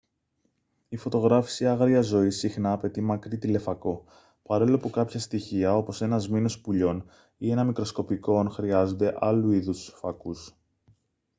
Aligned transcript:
η 0.89 0.97
φωτογράφιση 0.97 1.65
άγριας 1.67 2.05
ζωής 2.05 2.37
συχνά 2.37 2.71
απαιτεί 2.71 3.01
μακρύ 3.01 3.37
τηλεφακό 3.37 4.05
παρόλο 4.43 4.77
που 4.77 4.89
κάποια 4.89 5.19
στοιχεία 5.19 5.75
όπως 5.77 6.01
ένα 6.01 6.17
σμήνος 6.19 6.61
πουλιών 6.61 7.05
ή 7.37 7.51
ένα 7.51 7.63
μικροσκοπικό 7.63 8.33
ον 8.37 8.49
χρειάζονται 8.49 9.15
άλλου 9.19 9.51
είδους 9.51 9.93
φακούς 9.99 10.55